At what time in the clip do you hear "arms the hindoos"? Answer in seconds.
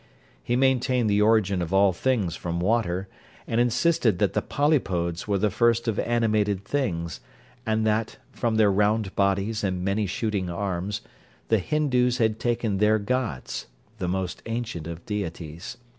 10.49-12.17